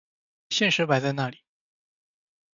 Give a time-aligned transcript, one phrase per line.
[0.49, 1.41] 现实摆在哪里！